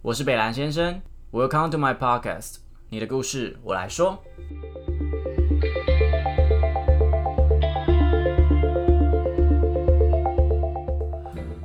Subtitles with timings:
[0.00, 1.02] 我是北兰先生
[1.32, 4.22] ，Welcome to my podcast，你的故事我来说。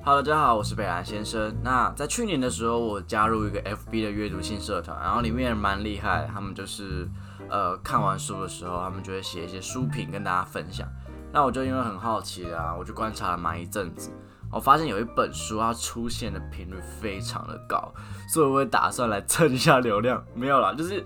[0.04, 1.56] Hello，大家好，我是北兰先生。
[1.62, 7.08] 那在去年的时候，我加入一个 FB 的阅读性社团，然后里面蛮厉害，他们就是
[7.48, 10.88] 呃看完书的时候，他们就会写一些书评跟大家分享。
[11.32, 14.12] 那我就因为很好奇啊，我就观察了蛮一阵子，
[14.54, 17.92] 我发现有一本书它出现的频率非常的高，
[18.30, 20.24] 所以我会打算来蹭一下流量。
[20.36, 21.04] 没有啦，就是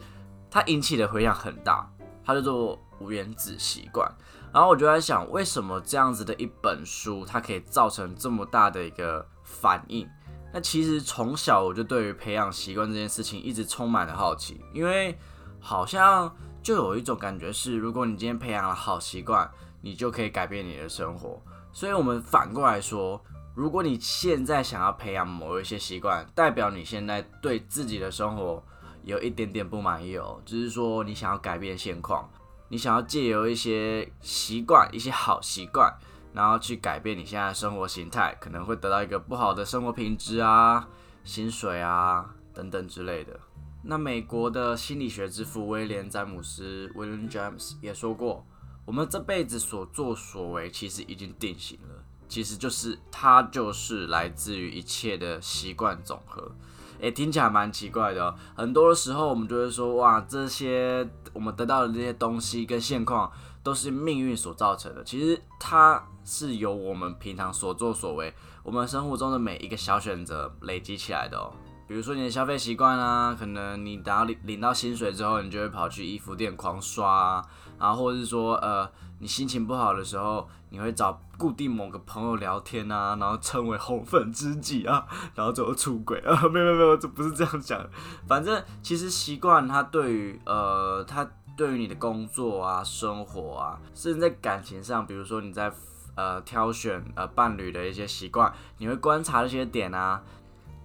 [0.51, 1.89] 它引起的回响很大，
[2.25, 4.05] 它叫做《无原子习惯》。
[4.53, 10.07] 然后我就在想，为什么这样子的一本书，它可以造成这么大的一个反应？
[10.53, 15.17] 那其实从小我就对于培养习惯这件事情一直充满了好奇，因为
[15.59, 16.33] 好像
[16.63, 19.49] 就有一种感觉是，如果你今天培养了好习惯，
[19.81, 21.41] 你就可以改变你的生活，
[21.71, 23.21] 所以我们反过来说，
[23.57, 28.63] 如果你现在想要培养某一些习惯，代表你现在对自己的生活
[29.03, 32.29] 有一点点不满意哦，只是说你想要改变现况，
[32.69, 35.91] 你想要借由一些习惯、一些好习惯，
[36.33, 40.87] 然后去改变你现在生活形态，可能会得到一个不好的生活品质啊、
[41.23, 43.39] 薪水啊等等之类的。
[43.81, 48.45] 那美国的心理学之父威廉詹姆斯 （William James） 也说过。
[48.85, 52.03] 我们这辈子所作所为，其实已经定型了。
[52.27, 56.51] 其实就是它，就是来自于一切的习惯总和。
[56.99, 58.35] 诶，听起来蛮奇怪的哦。
[58.55, 65.03] 很多的时候，我们就会说，哇，这些我们得到的这些东西跟现况，都是命运所造成的。
[65.03, 68.33] 其实它是由我们平常所作所为，
[68.63, 71.53] 我们生活中的每一个小选择累积起来的哦。
[71.87, 77.45] 比如说你的消费习惯啊，可能你等到领领到薪水之后，你就会跑去衣服店狂刷啊。
[77.79, 78.89] 然后或者是说，呃，
[79.19, 86.41] 你心情不好的时候，你会找固定某个朋友聊天啊，然后称为红粉知己啊， 然后最后出轨啊？
[86.49, 87.83] 没有没有没有，这不是这样讲。
[88.27, 95.71] 反正其实习惯它对于呃，它对于你的工作啊、生活啊，甚至在感情上，比如说你在
[96.15, 100.21] 呃挑选呃伴侣的一些习惯，你会观察这些点啊，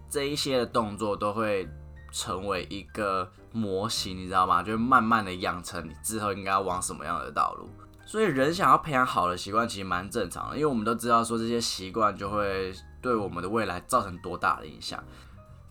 [0.08, 1.68] 这一些的动作都会。
[2.14, 4.62] 成为一个模型，你知道吗？
[4.62, 7.66] 就慢慢的养成你之后应该要往什么样的道路。
[8.04, 15.02] 所以人想要培养好的习惯，其实蛮正常的，因为我们都知道说这些习惯就会对我们的未来造成多大的影响。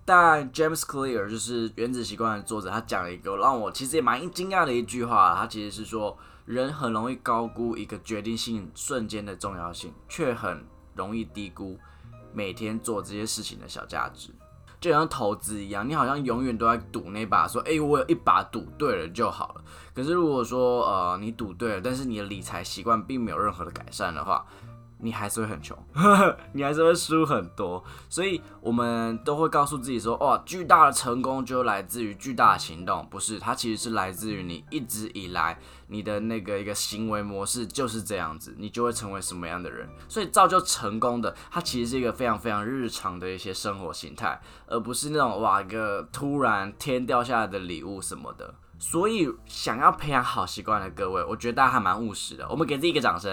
[0.04, 10.66] 但 James Clear 就是《原子习惯》的作者，他讲了一个让我其实也蛮惊讶的一句话，他其实是说，人很容易高估一个决定性瞬间的重要性，却很
[10.96, 11.78] 容易低估
[12.34, 14.32] 每天做这些事情的小价值。
[14.82, 19.62] 就像投资一样，你好像永远都在赌那把，说，哎，我有一把赌对了就好了。
[19.94, 24.44] 可是如果说，呃，你赌对了，但是你的理财习惯并没有任何的改善的话，
[25.02, 25.78] 你还是会很穷，
[26.54, 35.58] 你还是会输很多，所以我们都会告诉自己说，哇，巨大的成功就来自于巨大的行动，不是，它其实是来自于你一直以来
[35.88, 39.90] 你的那个一个行为模式就是这样子，你就会成为什么样的人。
[40.08, 48.54] 所以造就成功的，它其实是一个非常非常日常的一些生活形态，而不是那种哇一个突然天掉下来的礼物什么的。
[48.78, 53.32] 所以想要培养好习惯的各位，我觉得大家还蛮务实的，我们给自己一个掌声。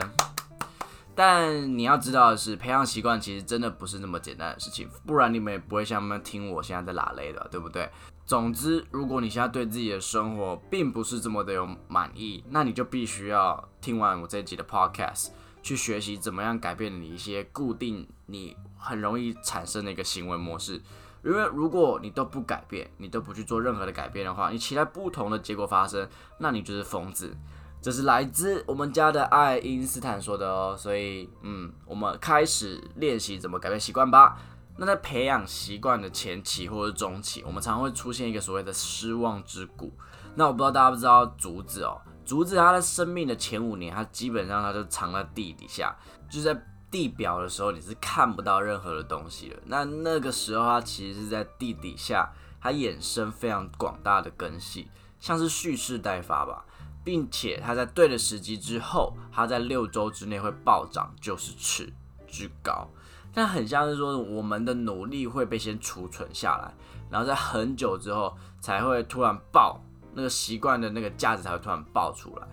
[1.20, 7.90] 但你要知道的是，培养习惯其实真的不是那么简单的事情，不然你们也不会像他们听我现在在拉累的，对不对？
[8.24, 15.30] 总之，如果你现在对自己的生活并不是这么的有满意，那你就必须要听完我这一集的 podcast，
[15.60, 20.80] 去学习怎么样改变你一些固定你很容易产生的一个行为模式。
[21.24, 26.08] 因为如果你都不改变，你都不去做任何的改变的话，你期待不同的结果发生，
[26.38, 27.36] 那你就是疯子。
[27.80, 34.36] 这是来自我们家的爱因斯坦说的哦，所以嗯，我们开始练习怎么改变习惯吧。
[34.76, 39.92] 那在培养习惯的前期或者中期，我们常会出现一个所谓的失望之谷。
[40.34, 45.96] 那我不知道大家不知道竹子哦，竹子它的生命的前五年，它基本上它就藏在地底下，
[46.28, 46.56] 就在
[46.90, 49.56] 地表的时候你是看不到任何的东西的。
[49.66, 54.88] 那那个时候它其实是在地底下，它衍生非常广大的根系，
[55.18, 56.64] 像是蓄势待发吧。
[57.08, 61.90] 并且它在对的时机之后，它在六周之内会暴涨，就是尺
[62.26, 62.86] 之高。
[63.32, 66.74] 但很像是说，我们的努力会被先储存下来，
[67.08, 69.80] 然后在很久之后才会突然爆，
[70.12, 72.46] 那个习惯的那个价值才会突然爆出来。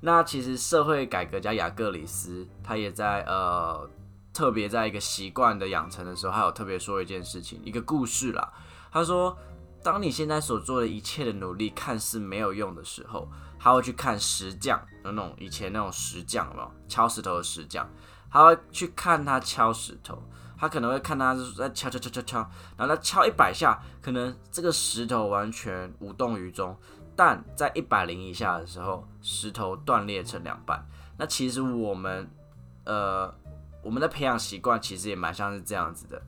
[0.00, 3.86] 那其实社会改革家雅各里斯他也在呃
[4.32, 8.50] 特别在一个习惯的养成的时候，他有特别说一件事情，一个故事啦。
[8.90, 9.36] 他说，
[9.82, 13.28] 当你现在所做的一切的努力看似没有用的时候。
[13.62, 17.86] 他会去看石匠，那种以前那种石匠，有没有敲石头的石匠？
[18.30, 20.22] 他会去看他敲石头，
[20.56, 26.74] 他可能会看他是在敲敲敲敲敲，然后他敲一百下，可能这个石头完全无动于衷，
[27.14, 30.86] 但在一百零一下的时候，石头断裂成两半。
[31.18, 32.30] 那其实我们，
[32.84, 33.30] 呃，
[33.82, 36.22] 我们的培养习惯其实也蛮像是这样子的，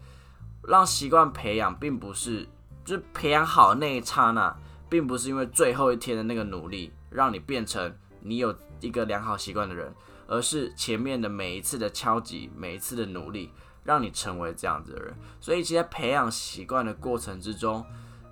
[0.68, 2.46] 让习惯培养，并不是
[2.84, 4.54] 就是培养好那一刹那，
[4.90, 9.94] 并不是因为最后一天的那个努力让你变成你有一个良好习惯的人，
[10.26, 13.50] 而是前面的每一次的敲击，每一次的努力。
[13.84, 17.84] 让你成为这样子的人，所以其实培养习惯的过程之中，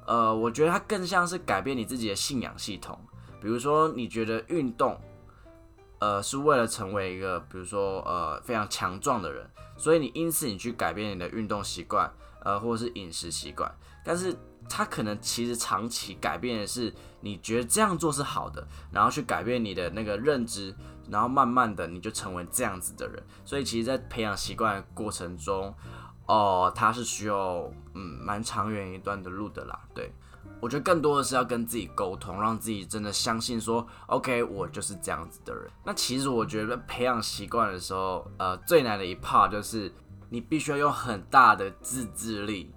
[0.06, 2.96] 呃，我觉得它更像是改变你自己的信仰系统。
[3.40, 4.96] 比如说，你觉得运动，
[5.98, 9.44] 呃，是为了成为一个，比如说，呃，非常强壮的人，
[9.76, 12.08] 所以你因此你去改变你的运动习惯，
[12.44, 13.68] 呃，或者是饮食习惯，
[14.04, 14.36] 但是
[14.68, 20.74] 它可能其实长期改变的是你觉得这样做是好的，然后去改变你的那个认知。
[21.10, 25.74] 然后慢慢的你就成为这样子的人，所以其实，在培养习惯的过程中，
[26.26, 29.76] 哦，它是需要嗯蛮长远一段的路的啦。
[29.92, 30.12] 对
[30.60, 35.68] 我觉得更多的是要跟自己沟通，让自己真的相信说，OK，我就是这样子的人。
[35.84, 39.92] 那其实我觉得培养习惯的时候，呃，最难的一 part 就是
[40.28, 42.72] 你必须要用很大的自制力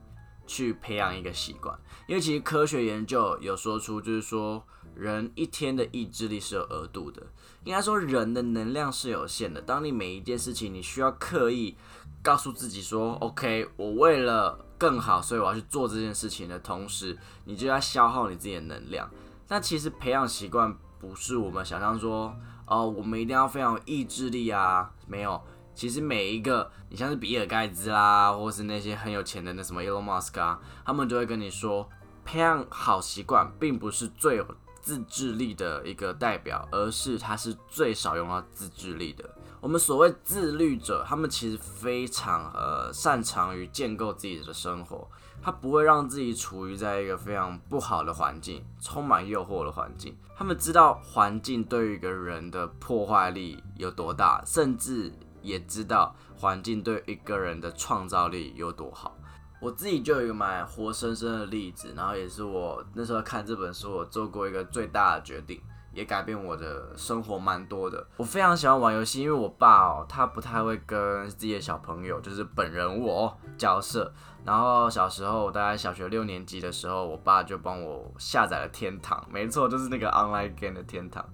[0.53, 1.75] 去培养一个习惯，
[2.07, 4.63] 因为其实科学研究有说出，就是说
[4.93, 7.23] 人一天的意志力是有额度的。
[7.63, 9.59] 应该说，人的能量是有限的。
[9.61, 11.75] 当你每一件事情，你需要刻意
[12.21, 19.09] 告诉自己说：“OK，我为了更好，所以我要去做这件事情”的同时，你就要消耗你自己的能量。
[19.47, 22.35] 那其实培养习惯不是我们想象说
[22.67, 25.41] ：“哦，我们一定要非常有意志力啊。”没有，
[25.73, 31.89] 其实每一个，你像是比尔盖茨啦，或是那些很有钱的那什么 Elon Musk 啊，他们就会跟你说，
[32.23, 34.45] 培养好习惯并不是最有。
[34.83, 39.23] 自制力的一个代表，而是他是最少用到自制力的。
[39.61, 45.07] 我们所谓自律者，他们其实非常呃擅长于建构自己的生活，
[45.41, 50.13] 他不会让自己处于在一个非常不好的环境，充满诱惑的环境。
[50.35, 59.15] 他们知道环境对于一个人的破坏力有多大，甚至也知道环境对一个人的创造力有多好。
[59.61, 65.61] 我自己就有一个蛮活生生的例子，然后也是我那时候看这本书，我做过一个最大的决定，
[65.93, 68.05] 也改变我的生活蛮多的。
[68.17, 74.13] 我非常喜欢玩游戏，因为我爸哦，他不太会跟自己的小朋友，就是本人我交涉。
[74.43, 81.25] 然后小时候，大概小学六年级的时候，我爸就帮我下载了天堂，没错，就是那个 online game 的天堂，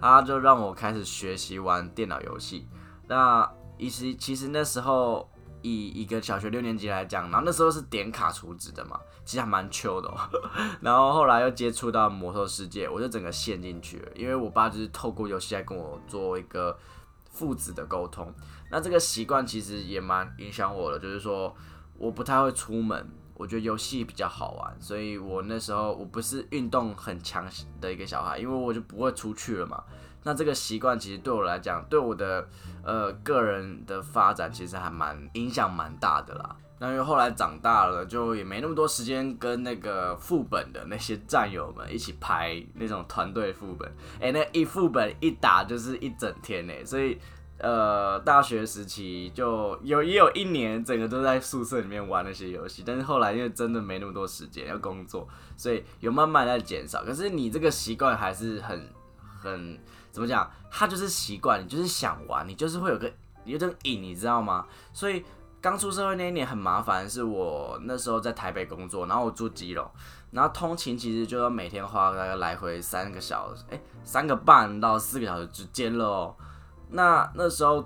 [0.00, 2.66] 他就让我开始学习玩电脑游戏。
[3.08, 5.28] 那其实其实那时候。
[5.66, 10.14] 以一个小学六年级来讲，然后那时候是点卡储值的嘛，其实还蛮 Q 的。
[10.82, 14.12] 然后后来又接触到魔兽世界，我就整个陷进去了。
[14.14, 16.78] 因为我爸就是透过游戏来跟我做一个
[17.30, 18.30] 父子的沟通。
[18.70, 21.56] 那这个习惯其实也蛮影响我的，就是说
[21.96, 27.48] 我不太会出门，我觉得游戏比较好玩，所以我那时候我不是运动很强
[27.80, 29.82] 的一个小孩，因为我就不会出去了嘛。
[30.24, 32.48] 那这个习惯其实对我来讲，对我的
[32.82, 36.56] 呃个人的发展其实还蛮影响蛮大的啦。
[36.80, 43.90] 那因为后来长大了，就也没那么多时间跟那个副本的那些战友们一起排那种团队副本。
[44.20, 47.16] 哎，那一副本一打就是一整天呢，所以
[47.58, 52.82] 呃大学时期就有也有一年整个都在宿舍里面玩那些游戏。
[52.84, 57.04] 但是后来因为真的没那么多时间要工作，所以有慢慢在减少。
[57.04, 58.88] 可是你这个习惯还是很
[59.38, 59.78] 很。
[60.14, 60.48] 怎么讲？
[60.70, 63.12] 他就是习惯，你就是想玩，你就是会有个
[63.44, 64.64] 有点瘾，你知道吗？
[64.92, 65.24] 所以
[65.60, 69.84] 刚出社会那一年很麻烦，是我那时候在台北工作，然后我住基隆，
[70.30, 76.36] 然后通勤其实就要每天花大概来回三个小时，哎，三个半到四个小时之间了哦。
[76.90, 77.84] 那那时候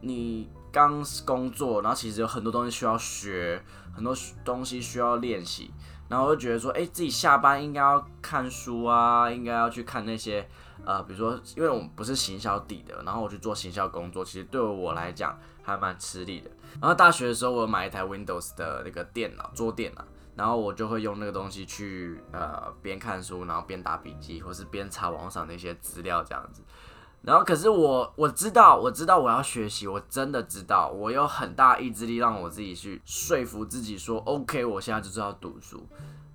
[0.00, 3.62] 你刚工作，然后其实有很多东西需要学，
[3.94, 4.12] 很多
[4.44, 5.72] 东西需要练习，
[6.08, 10.48] 然后我就觉得说，哎，自己下班应该要看书啊，应该要去看那些。
[10.84, 16.50] 呃，比如说，因为我们不是行销底的，然后我去做行销工作，其实对我来讲还蛮吃力的。
[16.80, 26.62] 然后大学的时候，我买一台 Windows 的那个电脑，桌电脑，然后我就会用那个东西去呃边看书，然后边打笔记，或是边查网上那些资料这样子。
[27.22, 35.86] 然后可是我我知道，我知道我要学习，我真的知道，我有很大意志力让我自己去说服自己说，OK，我现在就是要读书。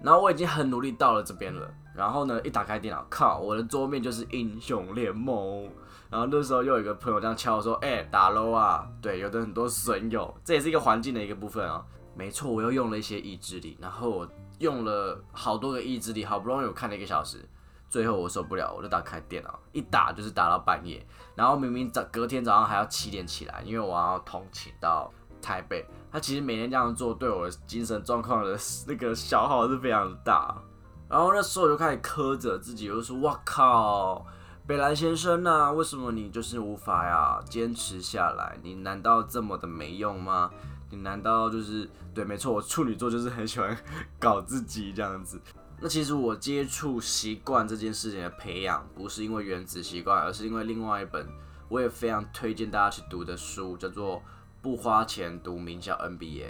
[0.01, 5.69] 然后我已经很努力到了这边了，然后呢，一打开电脑，靠，我的桌面就是英雄联盟。
[6.09, 11.83] 然后那时候又有一个朋友这样敲我说：“哎，打 low 啊！”对，有的很多损友，这也是一个环境的一个部分啊。
[12.15, 14.27] 没错，我又用了一些意志力，然后我
[14.59, 17.43] 用了好多个意志力，好不容易我看了一个小时，
[17.89, 21.05] 最后我受不了，我就打开电脑，一打就是打到半夜。
[21.35, 25.11] 然后明明早隔天早上还要七点起来，因为我要通勤到
[25.41, 25.85] 台北。
[26.17, 28.57] 那其实每天这样做，对我的精神状况的
[28.87, 30.59] 那个消耗是非常大。
[31.07, 34.25] 然后那时候我就开始苛责自己，我就说：“哇靠，
[34.65, 38.57] 北兰先生呐，为什么你就是无法呀坚持下来？
[38.63, 40.49] 你难道这么的没用吗？
[40.89, 42.25] 你难道就是对？
[42.25, 43.77] 没错，我处女座就是很喜欢
[44.17, 45.39] 搞自己这样子。
[45.79, 51.29] 那其实我接触习惯这件事情的培养，不是因为原子习惯，而是因为另外一本
[51.69, 54.15] 我也非常推荐大家去读的书，叫做
[54.67, 56.43] 《不花钱读名校 NBA》。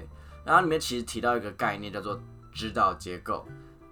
[0.43, 2.19] 然后里面其实提到一个概念，叫做
[2.51, 3.45] 指导结构。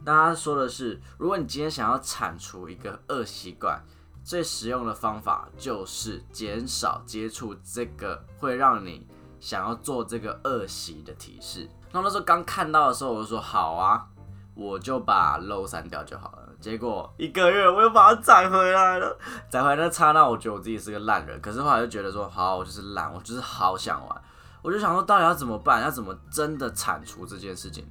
[0.03, 3.79] 大家说的是，如果你今天想要铲除一个恶习惯，
[4.24, 9.05] 最实用的方法就是减少接触这个会让你
[9.39, 11.70] 想要做这个恶习的提示。
[11.91, 14.08] 那那时候刚看到的时候，我就说好啊，
[14.55, 16.45] 我就把漏删掉就好了。
[16.65, 19.15] 结果一个月我又把它攒回来了，
[19.48, 21.39] 攒回来那刹那，我觉得我自己是个烂人。
[21.39, 24.22] 可是后来就觉得说，好，我就是懒，我就是好想玩，
[24.63, 25.84] 我就想说，到底要怎么办？
[25.84, 27.88] 要怎么真的铲除这件事情？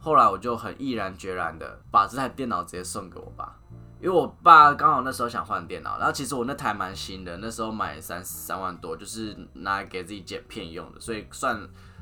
[0.00, 3.54] 后来我就很毅然决然的把这台电脑直接送给我爸，
[4.00, 11.56] 因为我爸刚好那时候想换电脑，然后其实我那台蛮新的，那时候买三三万多，就是拿来给自己剪片用的，所以算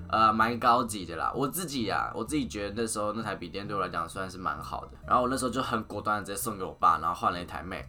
[0.08, 1.32] 呃蛮高级的啦。
[1.34, 7.86] 我自己呀，我自己觉得那时候那台笔电对我来讲算是蛮好的，然后我那时候就很果断的直接送给我爸，然后换了一台 Mac，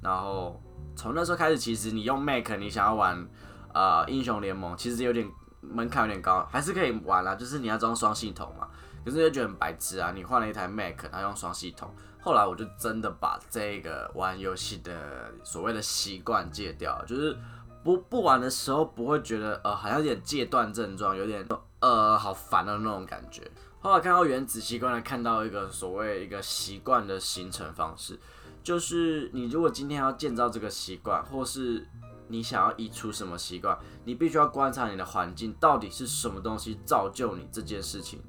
[0.00, 0.62] 然后
[0.94, 3.28] 从那时候开始，其实你用 Mac 你想要玩
[3.72, 5.28] 呃英雄联盟，其实有点
[5.60, 8.68] 门槛有点高，还是可以玩啦，就是你要装双系统嘛。
[9.04, 10.12] 可是就觉得很白痴啊！
[10.14, 11.88] 你换了一台 Mac，然后用双系统。
[12.20, 17.34] 后来我就真的把这个玩游戏的所谓的习惯戒掉，就是
[17.82, 21.46] 不不玩的时候不会觉得呃好像有点戒断症状，有点
[21.80, 23.50] 呃好烦的那种感觉。
[23.80, 28.18] 后来看到原子习惯，看到一个所谓一个习惯的形成方式，
[28.62, 31.86] 就是你如果今天要建造这个习惯，或是
[32.26, 38.20] 你想要移除什么习惯，你必须要观察你的环境到底是什么东西造就你这件事情。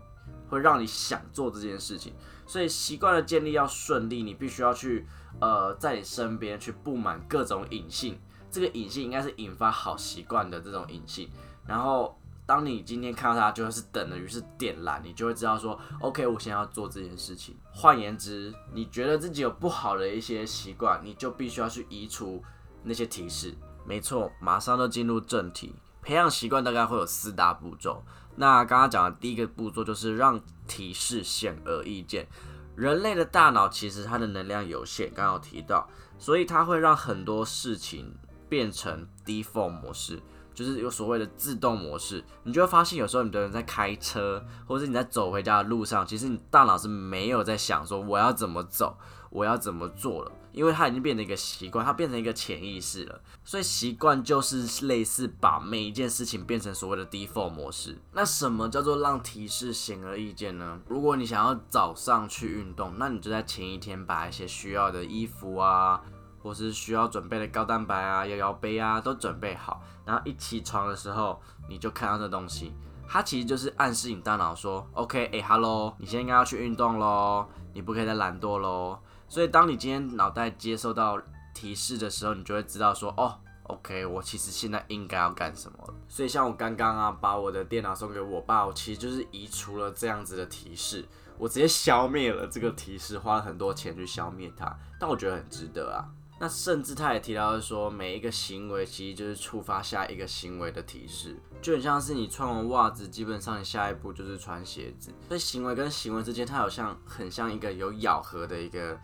[0.48, 2.12] 会让你想做这件事情，
[2.48, 5.06] 所以习惯的建立要顺利，你必须要去
[5.40, 8.20] 呃在你身边去布满各种隐性，
[8.52, 11.30] 这个隐性应该是引发好习惯的这种隐性。
[11.66, 17.56] 然后当你今天看到它，就是等于是点燃，你就会知道说，OK，我现在要做这件事情。
[17.72, 22.44] 换言之，你觉得自己有不好的一些习惯，你就必须要去移除
[22.84, 23.54] 那些提示。
[23.86, 28.04] 没错，马上就进入正题，培养习惯大概会有四大步骤。
[28.36, 32.28] 那刚刚讲的第一个步骤就是让提示显而易见。
[32.76, 38.16] 人类的大脑其实它的能量有限，刚刚有提到，所以它会让很多事情
[38.50, 40.20] 变成 default 模式，
[40.54, 42.24] 就是有所谓的自动模式。
[42.44, 48.98] 你就会发现，有时候你的人在开车，或者是你在走回家的路上，其实你大脑是没有在想说我要怎么走，
[49.30, 50.32] 我要怎么做了。
[50.52, 57.96] 因为它已经变成一个习惯，它变成一个潜意识了，所以习惯就是类似把每一件事情变成所谓的 default 模式。
[58.14, 60.80] 那什么叫做让提示显而易见呢？
[60.88, 66.02] 如果你想要早上去运动，那你就在前一天把一些需要的衣服啊，
[66.42, 72.74] 或是需要准备的高蛋白啊、摇摇杯啊都准备好，然后一起床的时候你就看到这东西，
[73.08, 79.00] 它其实就是暗示你大脑说，OK，哎，Hello，你现在应该要去运动喽，你不可以再懒惰喽。
[79.28, 81.22] 所以，当你今天脑袋接收到
[81.54, 85.78] 提示的时候，你就会知道说，哦，OK，我其实现在应该要干什么。
[86.08, 96.10] 所以，像我刚刚啊，把我的电脑送给我爸，我其实就是移除了这样子的提示，我直接消灭了这个提示，花了很多钱去消灭它，但我觉得很值得啊。
[96.40, 105.12] 那甚至他也提到说，每一个行为其实就是触发下一个行为的提示，就很像是你穿完袜子，基本上你下一步就是穿鞋子。
[105.28, 108.98] 所以行为跟行为之间，它好像很像一个有咬合的一个。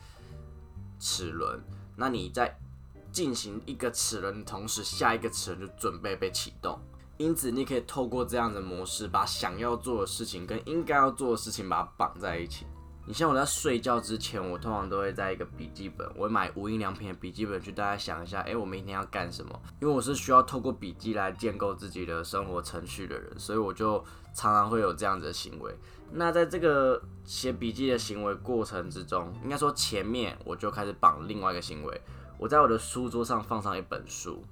[0.97, 1.61] 齿轮，
[1.97, 2.57] 那你在
[3.11, 6.79] 进行一个齿轮的同时，下一个齿轮就准备被启动。
[7.17, 12.65] 因此，你可以透过这样的模式，把想要做的事情跟应该要做的事情把它绑在一起。
[13.07, 19.61] 你像我在睡觉之前，我通常都会在一个笔记本，我买无印良品的笔记本去，大家想一下，哎，我明天要干什么？
[19.79, 25.71] 因为我是需要透过笔记来建构自己的生活程序的人，所以我就常常会有这样子的行为。
[26.13, 32.01] 那在这个写笔记的行为过程之中，应该说前面我就开始绑另外一个行为，
[32.39, 34.43] 我在我的书桌上放上一本书。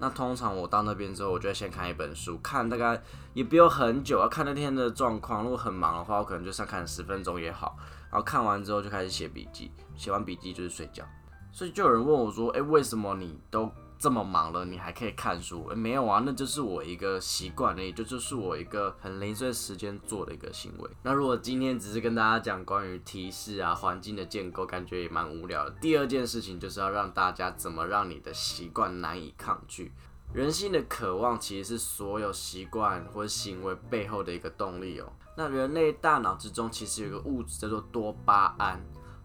[0.00, 3.00] 那通常我到那边之后，我就先看一本书，看大概
[3.34, 5.44] 也不用很久，要看那天的状况。
[5.44, 7.76] 如果很忙的话，我可能就上看十分钟也好。
[8.10, 11.04] 然后看完之后就开始写笔记，写完笔记就是睡觉。
[11.52, 15.70] 所以就有人问我说：“诶，为什么你都？”这么忙了，你还可以看书？
[15.76, 20.90] 没有啊，那就是我一个习惯，也就就是我一个很零碎时间做的一个行为。
[21.02, 25.70] 那如果今天只是跟大家讲关于提示啊、环境的建构，感觉也蛮无聊的。
[25.82, 29.92] 第二件事情就是要让大家怎么让你的习惯难以抗拒。
[30.32, 35.12] 人性的渴望其实是所有习惯或行为背后的一个动力哦。
[35.36, 38.80] 那人类大脑之中其实有个物质叫做多巴胺，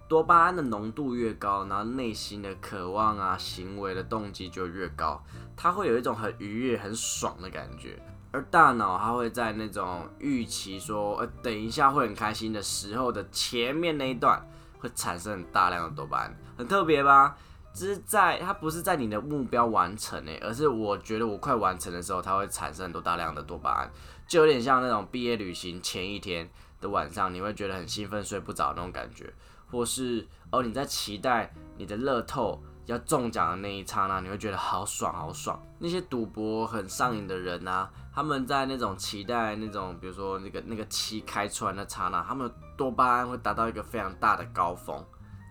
[0.07, 5.21] 多巴胺的浓度越高，然后内心的渴望啊、行为的动机就越高，
[5.55, 8.01] 它会有一种很愉悦、很爽的感觉。
[8.31, 14.45] 而大脑它会在那种预期说，呃，等一下会很开心的时候的前面那一段，
[14.79, 17.35] 会产生很大量的多巴胺，很特别吧？
[17.73, 23.91] 只是在它不是在你的目标完成诶，而是我觉得我快完成的时候，它会产生很多大量的多巴胺，
[24.27, 26.49] 就有点像那种毕业旅行前一天
[26.81, 29.33] 的晚上，你会觉得很兴奋，睡不着那种感觉，
[29.69, 32.61] 或是哦你在期待你的乐透。
[32.87, 35.59] 要中奖的那一刹那，你会觉得好爽好爽。
[35.79, 45.03] 那些赌博很上瘾的人啊，他们在那种期待那种，比如说那个那个七开出来的刹那，他们多巴胺会达到一个非常大的高峰。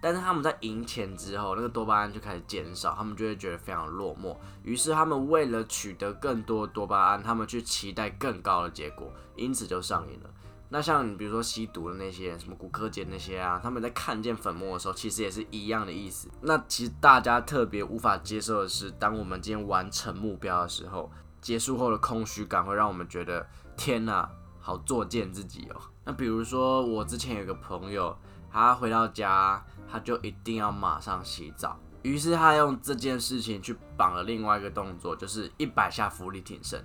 [0.04, 4.36] 但是他们在赢钱之后，那个多巴胺就开始减少，他们就会觉得非常落寞。
[4.62, 10.28] 于是他们为了取得更多多巴胺，他们去期待更高的结果，因此就上瘾了。
[10.68, 16.28] 那像你比如说吸毒的那些什么骨科碱那些啊，他们在看见粉末的时候，其实也是一样的意思。
[16.42, 24.30] 那其实大家特别无法接受的是，当我们今天完成目标的时候，结束后的空虚感会让我们觉得天哪，
[24.60, 25.80] 好作践自己哦。
[26.04, 28.14] 那比如说我之前有个朋友，
[28.54, 36.80] 他回到家他就一定要马上洗澡，于是他用这件事情去绑了另外一个动作，就是一百下浮力挺身。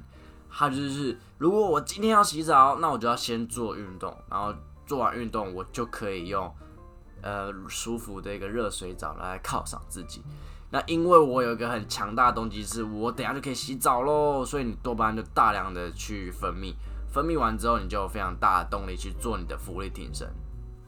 [0.50, 4.52] 他就是，如果我今天要洗澡，那我就要先做运动，然后
[4.88, 6.52] 做完运动，我就可以用
[7.22, 10.24] 呃舒服的一个热水澡来犒赏自己。
[10.72, 16.74] 那因为我有一个很强大的动机，是我等下就可以洗澡喽，所以你多巴胺就大量的去分泌，
[17.14, 20.28] 分泌完之后，你就有非常大的动力去做你的浮力挺身。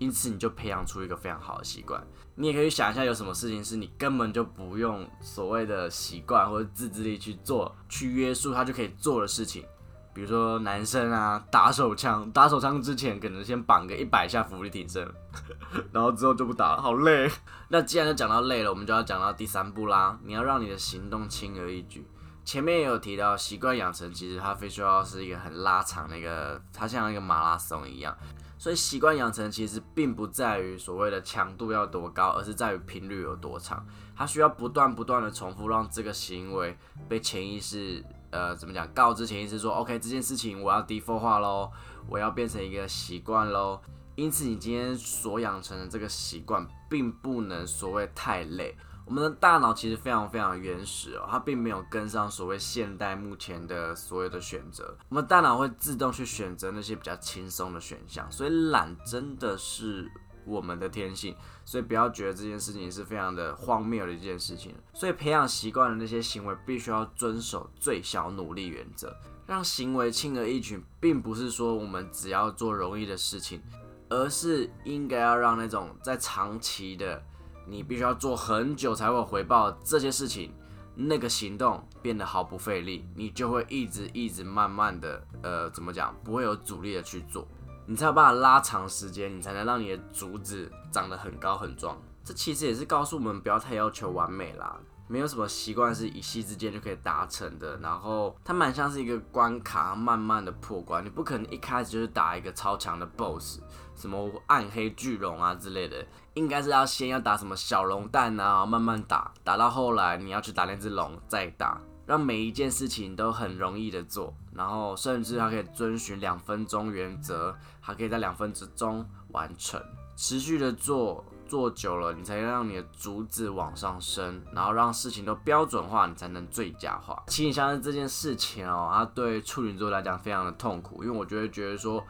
[0.01, 2.03] 因此，你就培养出一个非常好的习惯。
[2.33, 9.63] 你也可以想一下，有什么事情是你根本就不用所谓的习惯或者自制力去做、去约束他就可以做的事情。
[10.11, 15.07] 比如说，男生啊，打手枪，打手枪之前可能先绑个一百下浮力挺身，
[15.93, 17.29] 然后之后就不打了，好累。
[17.69, 20.17] 那既然都讲到累了，我们就要讲到第三步啦。
[20.23, 22.07] 你要让你的行动轻而易举。
[22.43, 28.17] 前面也有提到，习惯养成其实它非需要是一个很拉长的一个，它像一个马拉松一样。
[28.61, 33.83] 所以习惯养成其实并不在于所谓的强度要多高，而是在于频率有多长。
[34.15, 36.77] 它需要不断不断的重复，让这个行为
[37.09, 41.71] 被潜意识呃怎么讲告知潜意识说，OK 这件事情我要 default 化喽，
[42.07, 43.81] 我要变成一个习惯喽。
[44.13, 48.77] 因此你今天所养成的这个习惯，并不能所谓太累。
[49.05, 54.95] 我们的大脑其实非常非常原始哦，它并没有跟上所谓现代目前的所有的选择。
[55.09, 60.09] 我们大脑会自动去选择那些比较轻松的选项，所以懒真的是
[60.45, 61.35] 我们的天性。
[61.65, 64.73] 所以不要觉得这件事情是非常的荒谬的一件事情。
[64.93, 69.13] 所以培养习惯的那些行为，必须要遵守最小努力原则，
[69.45, 73.61] 让行为轻而易举，并不是说我们只要做容易的事情，
[74.09, 77.21] 而是应该要让那种在长期的。
[77.65, 80.51] 你必须要做很久才会回报这些事情，
[80.95, 87.47] 那个行动变得毫不费力，你就会一直一直慢慢的，呃，怎么讲，不会有阻力的去做，
[87.85, 91.97] 你才有办法拉长时间，你才能让你的竹子长得很高很壮。
[92.23, 103.59] 这其实也是告诉我们不要太要求完美啦，没有什么习惯是一夕之间就可以达成的，然后它蛮像是一个关卡，慢慢的破关，你不可能一开始就是打一个超强的 BOSS。
[104.01, 119.79] 什么暗黑巨龙啊之类的，应该是要先要打什么小龙蛋啊，慢慢打，打到后来你要去打那只龙再打，让每一件事情都很容易的做，然后甚至它可以遵循两分钟原则，还可以在两分之中完成，
[120.15, 127.21] 持续的做，做久了你才能让你的竹子往上升，然后让事情都标准化，你才能最佳化。
[127.27, 132.03] 其实像是这件事情哦，它对处女座来讲非常的痛苦，因为我就会觉得说。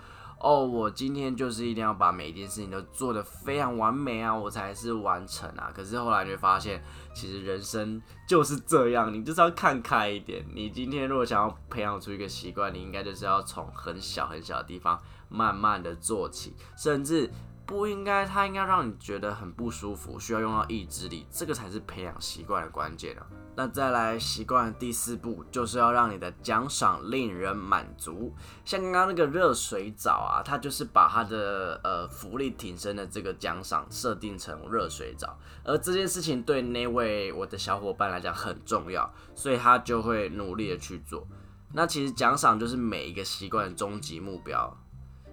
[0.43, 5.71] 哦，我今天就是一定要把每一件事情都做得非常完美啊，我才是完成啊。
[5.73, 10.43] 可是后来你会发现，其实人生就是这样，你就是要看开一点。
[10.53, 14.99] 你今天如果想要培养出一个习惯，你应该就是要从很小很小的地方
[15.29, 17.29] 慢慢的做起，甚至。
[17.65, 23.25] 不应该，它应该让你觉得很不舒服，需要用到意志力，这个才是培养习惯的关键啊。
[23.55, 28.33] 那再来，习惯的第四步就是要让你的奖赏令人满足。
[28.65, 41.27] 像刚刚那个热水澡啊，它就是把它的呃浮力挺身的这个奖赏设定成热水澡，而这件事情对那位我的小伙伴来讲很重要，所以他就会努力的去做。
[41.73, 44.77] 那其实奖赏就是每一个习惯的终极目标。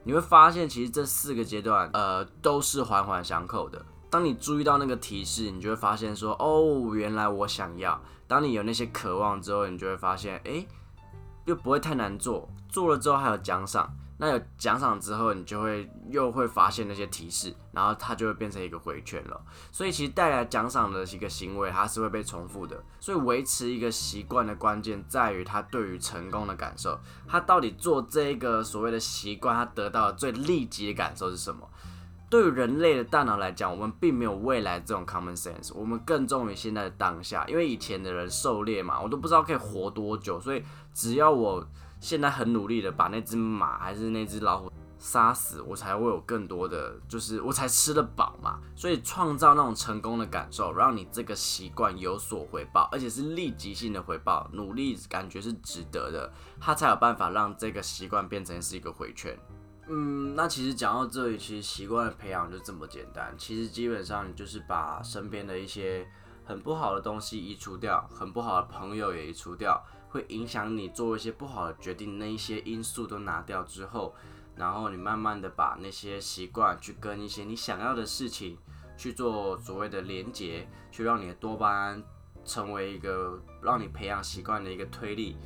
[0.09, 3.85] 你会发现，其实这四个阶段，呃，都是环环相扣的。
[4.09, 8.01] 当你注意到那个提示，你就会发现说，哦，原来我想要。
[8.27, 10.65] 当你有那些渴望之后，你就会发现，哎，
[11.45, 13.95] 又不会太难做，做了之后还有奖赏。
[14.21, 19.41] 那有奖赏之后，你就会又会发现那些提示，然后它就会变成一个回圈了。
[19.71, 22.83] 所以其实带来奖赏的一个行为，它是会被重复的。
[22.99, 26.99] 所以维持一个习惯的关键在于它对于成功的感受。
[27.29, 31.69] 它到底做这个所谓的习惯，它得到的最立即的感受是什么？
[32.29, 37.45] 对于人类的大脑来讲，我们并没有未来这种 common sense，我们更重于现在的当下。
[37.47, 41.65] 因为以前的人狩猎嘛，我都不知道可以活多久，所以只要我。
[42.01, 48.59] 现在很努力的把那只马还是那只老虎杀死，我才会有更多的，就是我才吃得饱嘛。
[48.75, 59.39] 所以创造那种成功的感受，让你这个习惯有所回报，而且是立即性的回报，努力感觉是值得的，它才有办法让这个习惯变成是一个回圈。
[59.89, 63.33] 嗯，那其实讲到这里，其实习惯的培养就这么简单。
[63.39, 66.07] 其实基本上你就是把身边的一些
[66.45, 69.83] 很不好的东西移除掉，很不好的朋友也移除掉。
[70.09, 74.15] 会影响你做一些不好的决定，那一些因素都拿掉之后，
[74.57, 78.59] 然后你慢慢的把那些习惯去跟一些你想要的事情
[78.97, 82.03] 去做所谓的连接，去让你的多巴胺
[82.45, 85.37] 成为一个让你培养习惯的一个推力。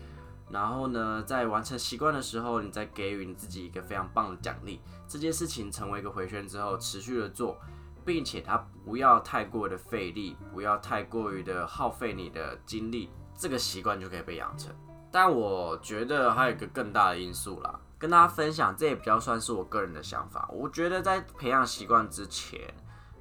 [0.51, 4.81] 然后呢，在完成习惯的时候，你再给予你自己一个非常棒的奖励。
[5.09, 7.59] 这件事情成为一个回旋之后，持续的做，
[8.05, 13.09] 并且它不要太过的费力，不要太过于的耗费你的精力。
[13.43, 14.73] 这个习惯就可以被养成，
[15.11, 20.49] 但我觉得还有一个更大的因素啦，跟大家分享，这也比较算是我个人的想法。
[20.53, 22.61] 我觉得在培养习惯之前，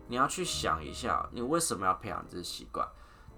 [0.07, 2.87] 你要去想一下，你为什么要培养这习惯？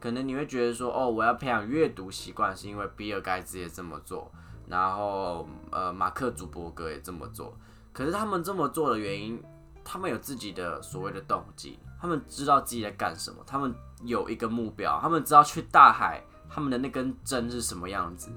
[0.02, 4.30] 可能你会觉得说，哦，我要培养阅读习惯，是因为比尔盖茨也这么做，
[4.68, 7.58] 然后呃，马克祖伯格也这么做。
[7.94, 9.42] 可是他们这么做的原因，
[9.86, 16.22] 他们有自己的所谓的动机，他们知道自己在干什么，他们有一个目标，他们知道去大海。
[16.54, 18.30] 他们的那根针是什么样子？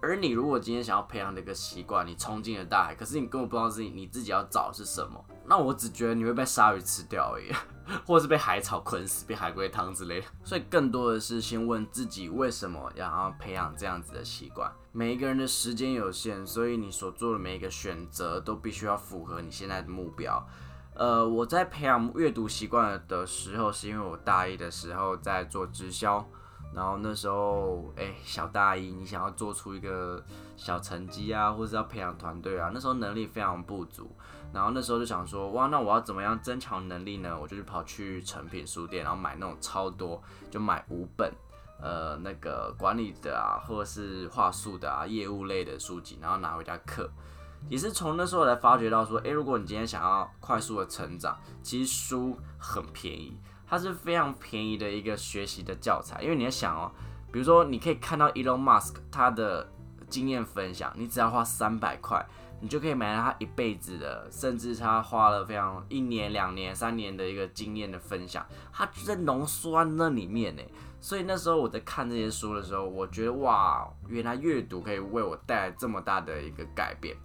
[0.00, 7.50] 而你如果今天想要培养的一个习惯，你冲进了大海，可是你根本不知道自己你自己要找是什么，那我只觉得你会被鲨鱼吃掉而已，
[8.06, 10.26] 或者是被海草捆死，被海龟汤之类的。
[10.44, 14.70] 所以更多的是先问自己为什么要培养这样子的习惯。
[14.92, 20.46] 每一个人的时间有限，所以你所做的每一个选择都必须要符合你现在的目标。
[20.94, 26.24] 呃，我在培养阅读习惯的时候，是因为我大一的时候在做直销。
[26.76, 30.22] 然后那时候，哎，小大一，你想要做出一个
[30.58, 34.14] 小成绩啊，或者要培养团队啊，那时候能力非常不足。
[34.52, 37.34] 然后那时候就想说，哇，那我要怎么样增强能力呢？
[37.40, 41.32] 我就去跑去成品书店，然后买那种超多，就买五本，
[41.80, 47.10] 呃，那个管理的啊，或者是话术的啊，业务类的书籍，然后拿回家课。
[47.70, 53.40] 也是从那时候才发觉到说，哎，如果你今天想要快速的成长，其实书很便宜。
[53.68, 56.90] 它是非常便宜的一个学习的教材，因为你要想哦，
[57.32, 59.68] 比如说你可以看到 Elon Musk 他的
[60.08, 62.24] 经验分享，你只要花三百块，
[62.60, 70.62] 你就可以买到他一辈子的，甚至他花了非常一年、两年、三年的一个经验的分享，他就在浓缩那里面呢。
[71.00, 77.16] 所以那时候我在看这些书的时候，我觉得哇，原来阅读可以为我带来这么大的一个改变。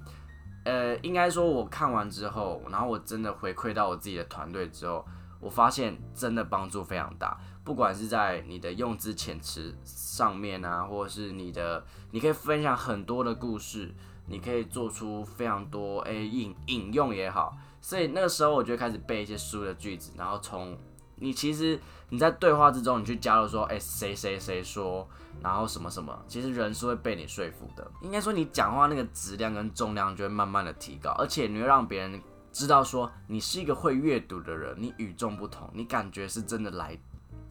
[0.66, 5.06] 呃，应该说我看完之后，然后我真的回馈到我自己的团队之后。
[5.42, 13.92] 我发现真的帮助非常大，不管是在你的用字遣词上面啊，或者是你的，你可以分享很多的故事，
[14.28, 20.78] 你可以做出非常多诶引引用也好，所以那个时候我就开始背一些书的句子，然后从
[21.16, 25.08] 你其实你在对话之中，你去加入说，诶谁谁谁说，
[25.42, 32.22] 然后什么什么，其实人是会被你说服的，应该说你讲话那个质量跟重量就会慢慢的提高，而且你会让别人。
[32.52, 36.98] 知道说你是一个会阅读的人，你与众不同，你感觉是真的来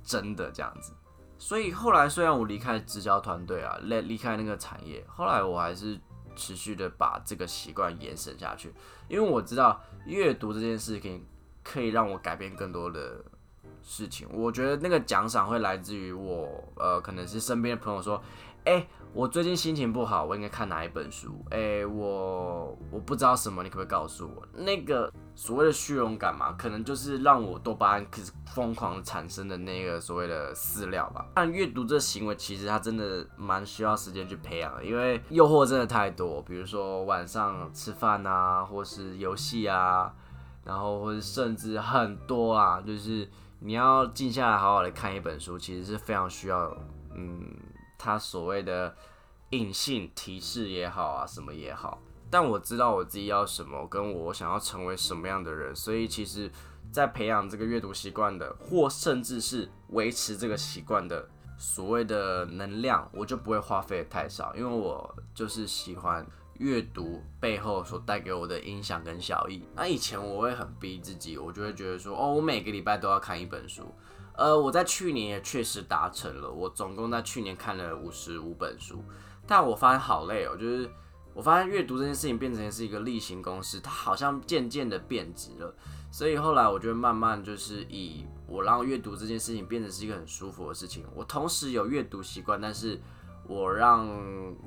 [0.02, 0.92] 真的这样子。
[1.38, 5.98] 所以后来虽然我离开直销团队啊，离离开那个产业，后来我还是
[6.36, 8.72] 持续的把这个习惯延伸下去，
[9.08, 11.26] 因为我知道阅读这件事情
[11.64, 13.24] 可以让我改变更多的
[13.82, 14.28] 事情。
[14.32, 18.22] 我觉得那个奖赏会来自于我，呃，可能是身边的朋友说。
[18.62, 21.44] 哎，我最近心情不好，我应该看哪一本书？
[21.50, 24.46] 哎，我我不知道什么，你可不可以告诉我？
[24.54, 31.26] 那个所谓的虚荣感嘛，可能就是让我多巴胺开始疯狂产生的那个所谓的饲料吧。
[31.34, 40.14] 但阅读这行为其实它真的蛮需要时间去培养的，因为诱惑真的太多，比如说晚上吃饭啊，或是游戏啊，
[40.64, 46.72] 然后或者甚至很多啊，就是你要静下来好好的看一本书，其实是非常需要，
[47.16, 47.44] 嗯。
[48.02, 48.96] 他所谓的
[49.50, 56.50] 隐性提示也好啊，什么也好，但我知道我自己要什么，跟我想要成为什么样的人，所以其实
[56.90, 69.62] 在培养这个阅读习惯的，或甚至是维持这个习惯的所谓的能量，我就不会花费太少，因为我就是喜欢阅读背后所带给我的影响跟效益。
[69.74, 73.94] 那以前我会很逼自己，我就会觉得说，哦，我每个礼拜都要看一本书。
[74.40, 79.05] 呃，我在去年也确实达成了，我总共在去年看了五十五本书，
[79.46, 80.90] 但我发现好累哦，就是
[81.35, 85.74] 我发现阅读这件事情变成是一个例行公事，它好像渐渐的变质了。
[86.11, 91.05] 所以后来我就慢慢就是以我让阅读这件事情变成是一个很舒服的事情。
[91.14, 92.98] 我同时有阅读习惯，但是
[93.46, 94.09] 我让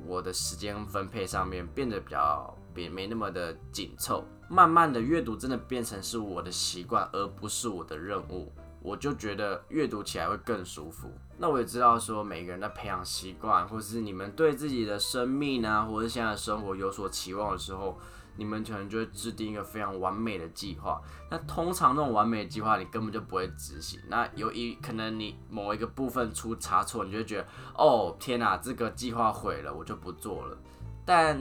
[0.06, 4.24] 我的时间分配上面变得比较别没那么的紧凑。
[4.48, 8.52] 慢慢的阅读真的变成是我的习惯，而不是我的任务。
[8.84, 11.10] 我就觉得阅读起来会更舒服。
[11.38, 17.98] 那我也知道说每个人的培养习惯，或是你们对自己的生命啊，或者现在生活有所期望的时候。
[18.36, 24.00] 你们可能就会制定一个非常完美的计划，那通常那种完美的计划你根本就不会执行。
[24.08, 27.46] 那有一可能你某一个部分出差错，你就会觉得
[27.78, 30.58] 哦天哪，这个计划毁了，我就不做了。
[31.06, 31.39] 但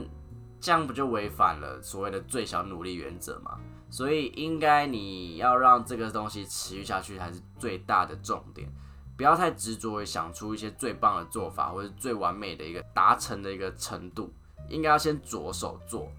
[0.61, 3.57] 这样不就违反了所谓的最小努力原则吗？
[3.93, 8.67] 所以应该你要让这个东西持续下去才是最大的重点，
[9.15, 14.33] 不要太执着于想出一些最棒的做法或者最完美的一个达成的一个程度，
[14.67, 16.11] 应该要先着手做。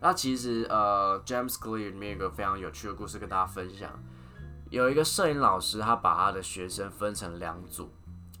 [0.00, 3.90] 那其实，呃，James Clear 里面有个非常有趣的故事跟大家分享。
[4.70, 7.90] 有一个摄影老师，他把他的学生分成两组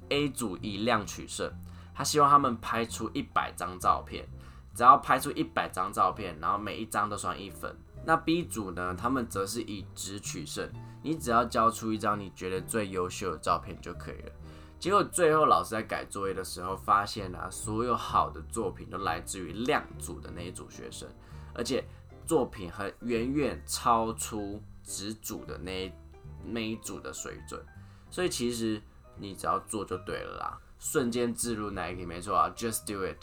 [0.08, 1.52] ，A 组以量取胜，
[1.94, 4.26] 他希望他们拍出一百张照片，
[4.74, 7.76] 只要拍出一百张照片，然后每一张都算一分。
[8.08, 10.66] 那 B 组呢，他们则是以值取胜，
[11.02, 14.32] 你只要交出一张你觉得最优秀的照片就可以了。
[14.80, 21.06] 结果最后老师在改作业的时候，发现啊，所有好的作品都来自于量组的那一组学生。
[21.52, 21.84] 而且
[22.24, 25.94] 作品还远远超出只组的那
[26.42, 27.62] 那一组的水准，
[28.10, 28.80] 所以其实
[29.18, 33.22] 你只要做就对了啦，瞬间置入 Nike 没错啊，Just do it。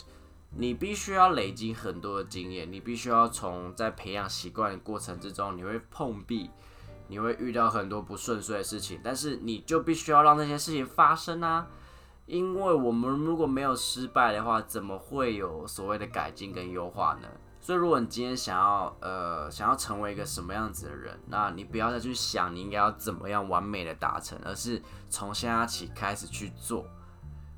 [0.58, 6.50] 你必须要累积很多的经验，你必须要从在培养习惯的过程之中，你会碰壁，
[7.08, 11.68] 你会遇到很多不顺遂的事情，但是你就必须要让那些事情发生啊，
[12.26, 17.28] 因为我们如果没有失败的话，怎么会有所谓的改进跟优化呢？
[17.60, 26.86] 所以，如果你今天想要呃想要成为一个什么样子的人，那你不要再去想你应该要怎么样完美的达成，而是从现在起开始去做，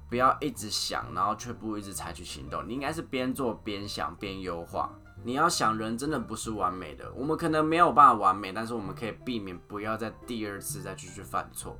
[0.10, 2.68] 不要一直想，然后却不一直采取行动。
[2.68, 4.92] 你应该是边做边想边优化。
[5.24, 11.78] 你要想，人真的不是完美的，我们可能没有办法完美，但是我们可以避免不要在第二次再继续犯错。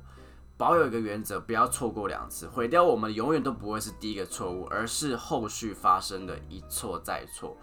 [0.56, 7.56] 保有一个原则，不要错过两次，毁掉我们永远都不会是第一个错误，而是后续发生的一错再错。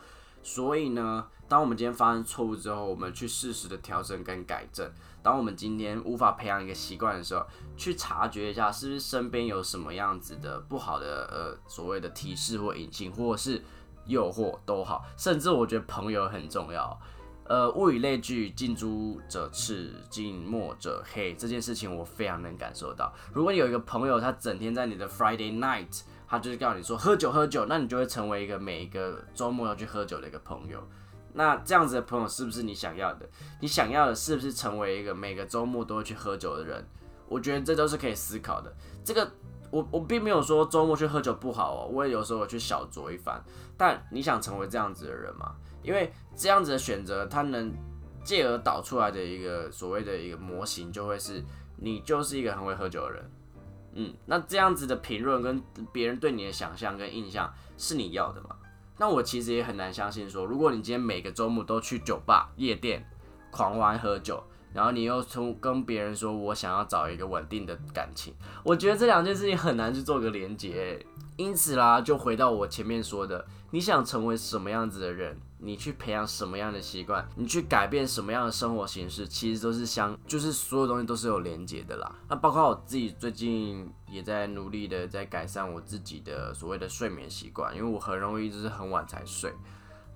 [0.45, 4.87] 所以呢，当我们今天发生错误之后，我们去适时的调整跟改正。
[5.23, 7.43] 当我们今天无法培养一个习惯的时候，
[7.75, 13.59] 去察觉一下是不是身边有什么样子的不好的呃所谓的提示或引擎，或是
[14.05, 15.03] 诱惑都好。
[15.17, 16.95] 甚至我觉得朋友很重要。
[17.45, 23.11] 呃，物以类聚，近朱者赤，近墨者黑，这件事情我非常能感受到。
[23.33, 26.03] 如果你有一个朋友，他整天在你的 Friday night。
[26.35, 30.85] 他就是告诉你说喝酒喝酒，那你就会成为一个每一个周末要去喝酒的一个朋友。
[31.33, 33.27] 那这样子的朋友是不是你想要的？
[33.61, 36.85] 你想要的是不是成为一个每个周末都会去喝酒的人？
[37.27, 38.73] 我觉得这都是可以思考的。
[39.03, 39.31] 这个
[39.71, 43.43] 我我并没有说周末去喝酒不好哦，我也有时候去小酌一番。
[43.77, 45.55] 但你想成为这样子的人吗？
[45.83, 47.73] 因为这样子的选择，它能
[48.23, 51.43] 借而导出来的一个所谓的一个模型，就会是
[51.77, 53.31] 你就是一个很会喝酒的人。
[53.95, 58.49] 嗯，那这样子的评论跟别人对你的想象跟印象是你要的吗？
[58.97, 63.05] 那我其实也很难相信说，如果你今天每个周末都去酒吧、夜店
[63.51, 71.05] 狂欢喝酒，然后你又从跟别人说我想要找一个稳定的感情，我觉得这两件事情很难去做个连结。
[71.37, 75.37] 因此啦，就回到我前面说的，你想成为什么样子的人？
[75.65, 82.15] 你去培养什么样的习惯，你去改变什么样的生活形式，其实都是相，就是所有东西都是有连接的啦。
[82.29, 89.51] 那包括我自己最近也在努力的在改善我自己的所谓的睡眠习惯，因为我很容易就是很晚才睡。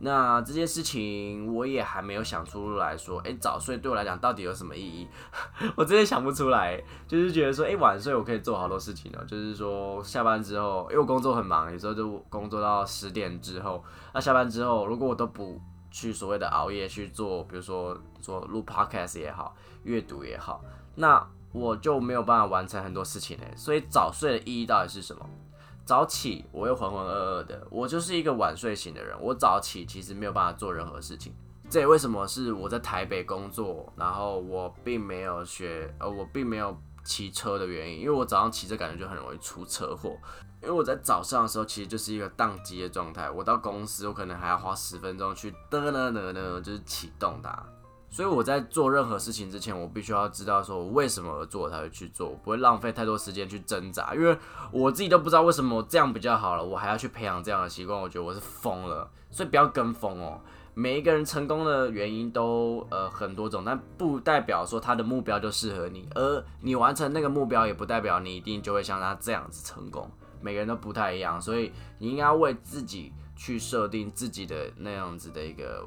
[0.01, 5.07] 那这件事情我也还没有想出来说，哎，早睡对我来讲到底有什么意义？
[5.75, 6.81] 我真的想不出来。
[7.07, 9.19] 就是觉得说，哎，晚睡我可以做好多事情呢。
[9.27, 13.83] 就是说下班之后，因为我工作很忙，有时候就工作到十点之后。
[14.13, 15.59] 那下班之后，如果我都不
[15.91, 20.63] 去所谓的熬夜去做，比如说做录 podcast 也好，阅读也好，
[20.95, 23.51] 那我就没有办法完成很多事情嘞。
[23.57, 25.29] 所以早睡的意义到底是什么？
[25.89, 29.19] 早起我又浑浑噩噩的，我就是一个晚睡型的人。
[29.19, 31.33] 我早起其实没有办法做任何事情。
[31.67, 40.15] 这也为什么是我在台北工作，然后我并没有学，呃，我并没有骑车的原因，因为我早上骑车感觉就很容易出车祸。
[40.61, 47.65] 因为我在早上的时候其实就是一个宕机的状态，我到公司我可能还要花十分钟去噔噔噔噔，就是启动它。
[48.11, 54.13] 所以我在做任何事情之前，我必须要知道说我为什么而做才会去做，我不会浪费太多时间去挣扎。
[54.15, 54.35] 因为
[54.71, 59.09] 我自己都不知道为什么这样比较好了，我还要去培养这样的习惯，我觉得我是疯了。
[59.29, 60.41] 所以不要跟风哦。
[60.73, 70.09] 每一个人成功的原因都呃很多种，但不代表说他的目标就适合你，而你完成那个目标也不代表你一定就会像他这样子成功。
[70.41, 75.85] 每个人都不太一样，所以你应该为自己去设定自己的那样子的一个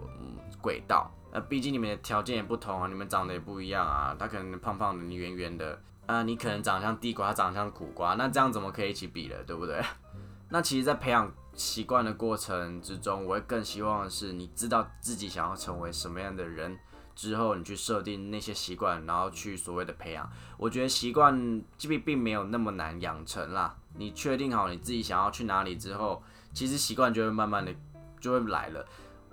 [0.60, 1.10] 轨道。
[1.32, 4.14] 呃，毕竟你们的条件也不同啊，你们长得也不一样啊。
[4.18, 9.82] 他可能胖胖的，你圆圆的，啊，你可能长得像地瓜，他长得像苦瓜，那这样怎么可以一起比了，对不对？
[10.50, 11.32] 那其实，在培养。
[11.54, 16.78] 习惯的过程之中，我会更希望的是，你知道自己想要成为什么样的人
[17.14, 20.26] 之后，你去设定那些习惯，然后去所谓的培养。
[20.56, 23.76] 我觉得习惯并并没有那么难养成啦。
[23.98, 26.22] 你确定好你自己想要去哪里之后，
[26.54, 27.74] 其实习惯就会慢慢的
[28.18, 28.82] 就会来了。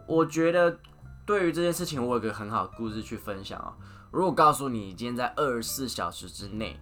[0.06, 0.78] 我觉得
[1.30, 3.72] 对于这件事情，我有个很好的故事去分享啊。
[4.10, 6.76] 如果告诉你今天在二十四小时之内，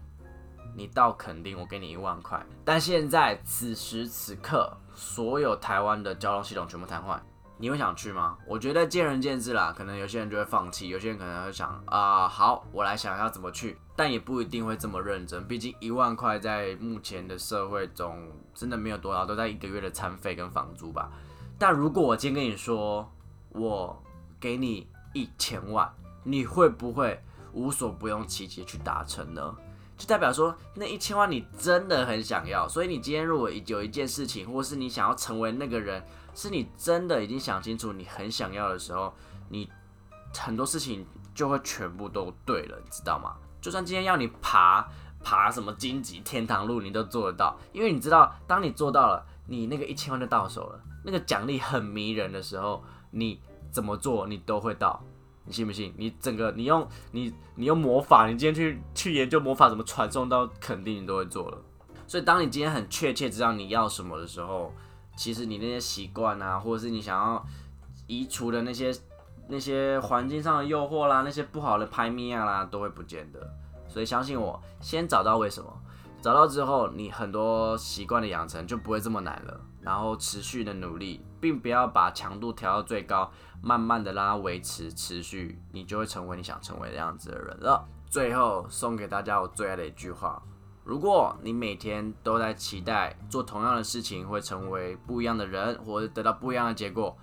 [0.74, 4.72] 你到肯定我给你一万块，但现在此时此刻。
[4.96, 7.20] 所有台湾的交通系统全部瘫痪，
[7.58, 8.38] 你会想去吗？
[8.48, 15.46] 我觉得见仁见智啦，可能有些人就会放弃，有些人可能会想啊，好，我来想要怎么去，但也不一定会这么认真。
[15.46, 21.12] 毕竟一万块在目前的社会中真的没有多少，都在一个月的餐费跟房租吧。
[21.60, 23.12] 但如果我今天跟你说，
[23.50, 24.02] 我
[24.40, 25.92] 给你一千万，
[26.24, 27.22] 你会不会
[27.54, 29.56] 无所不用其极去达成呢？
[29.98, 39.12] 就代表说那一千万你真的很想要，所以你今天如果有一件事情，或是你想要成为那个人，是你真的已经想清楚你很想要的时候，
[39.50, 39.68] 你
[40.38, 43.36] 很多事情就会全部都对了，你知道吗？
[43.60, 44.88] 就算今天要你爬
[45.24, 53.42] 爬什么荆棘天堂路，你都做得到，因为你知道，当你做到了，你那个一千万就到手了，那个奖励很迷人的时候，你
[53.78, 55.00] 怎么做你都会到。
[55.46, 55.94] 你信不信？
[55.98, 61.62] 你整个你用你你用魔法，你今天去去研究魔法怎么传送到，肯定你都会做了。
[62.08, 64.74] 所以当你今天很确切知道你要什么的时候，
[65.16, 67.46] 其实你那些习惯啊，或者是你想要
[68.08, 68.92] 移除的那些
[69.48, 73.40] 那些环境上的诱惑啦，那些不好的排咪啊啦，都会不见的。
[73.88, 75.72] 所以相信我，先找到为什么，
[76.20, 79.62] 找到之后，你很多习惯的养成就不会这么难了。
[79.80, 83.32] 然后持续的努力，并不要把强度调到最高。
[83.62, 87.88] 慢慢的让它维持持续，你就会成为你想成为的样子的人了。
[88.10, 90.42] 最后送给大家我最爱的一句话：
[90.84, 97.18] 如果你每天都在期待做同样的事情会成为不一样的人，或者得到不一样的结果，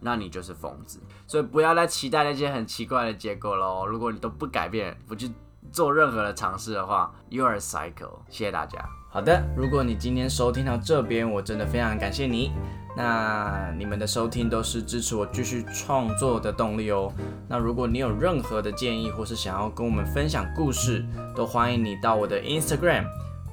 [0.00, 1.00] 那你就是疯子。
[1.26, 3.86] 所以不要再期待那些很奇怪的结果喽。
[3.86, 5.32] 如果你都不改变，不去
[5.72, 8.18] 做任何的尝试的话，You are a cycle。
[8.28, 8.86] 谢谢大家。
[9.08, 12.52] 好的，如果你今天收听到这边，我真的非常感谢你。
[12.96, 17.12] 那你们的收听都是支持我继续创作的动力哦。
[17.46, 21.04] 那如果你有任何的建议，或是想要跟我们分享故事，
[21.34, 23.04] 都欢迎你到我的 Instagram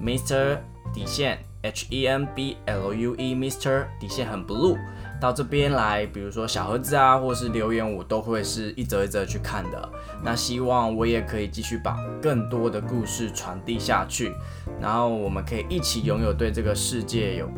[0.01, 0.59] Mr
[0.93, 4.77] 底线 H E N B L U E Mr 底线很 blue
[5.19, 9.89] 到这边来，比如说小盒子啊，或是留言，我都会是一则一则去看的。
[10.23, 14.33] 那希望我也可以继续把更多的故事传递下去，
[14.79, 17.49] 然后我们可以一起拥有对这个世界有。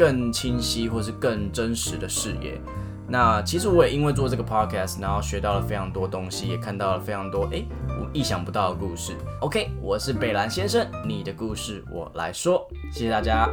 [0.00, 2.58] 更清晰或是更真实的视野。
[3.06, 9.12] 那其实我也因为做这个 podcast，然后学到了非常多东西，也看到了非常多诶我意想不到的故事。
[9.42, 13.46] OK，我是北兰先生，你的故事我来说，谢谢大家。